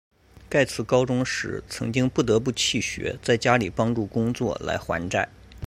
[0.49, 5.29] 盖茨高中时曾经不得不弃学在家里帮助工作来还债。